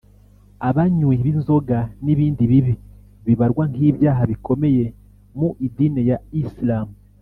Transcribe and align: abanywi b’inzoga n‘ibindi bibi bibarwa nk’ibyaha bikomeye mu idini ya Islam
abanywi 0.69 1.13
b’inzoga 1.25 1.77
n‘ibindi 2.03 2.43
bibi 2.51 2.73
bibarwa 3.25 3.63
nk’ibyaha 3.71 4.23
bikomeye 4.31 4.85
mu 5.37 5.49
idini 5.67 6.01
ya 6.09 6.17
Islam 6.41 6.87